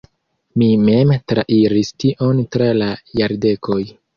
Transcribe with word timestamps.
Mi 0.61 0.69
mem 0.85 1.11
trairis 1.33 1.93
tion 2.05 2.43
tra 2.57 2.71
la 2.81 2.91
jardekoj. 3.21 3.83